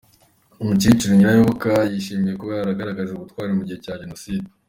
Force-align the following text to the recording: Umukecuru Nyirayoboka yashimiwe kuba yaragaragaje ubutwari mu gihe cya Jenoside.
Umukecuru 0.63 1.11
Nyirayoboka 1.15 1.71
yashimiwe 1.93 2.33
kuba 2.39 2.53
yaragaragaje 2.55 3.11
ubutwari 3.13 3.51
mu 3.57 3.63
gihe 3.67 3.79
cya 3.85 3.95
Jenoside. 4.01 4.47